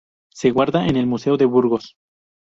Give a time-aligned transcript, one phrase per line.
[0.33, 1.93] Se guarda en el Museo de Burgos.